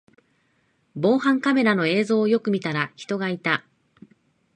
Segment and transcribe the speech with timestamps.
[0.95, 3.63] 防犯カメラの映像をよく見たら人がいた